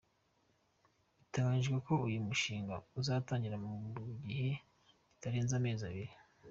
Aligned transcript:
Biteganyijwe 1.17 1.77
ko 1.87 1.93
uyu 2.07 2.19
mushinga 2.27 2.75
uzatangira 2.99 3.55
mu 3.63 3.71
gihe 4.25 4.49
kitarenze 5.07 5.53
amezi 5.59 5.83
abiri. 5.89 6.13